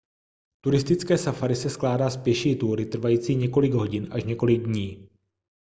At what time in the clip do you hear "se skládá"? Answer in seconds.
1.55-2.09